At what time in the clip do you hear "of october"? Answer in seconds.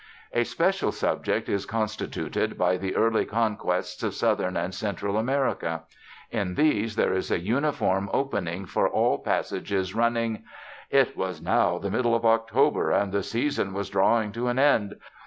12.15-12.89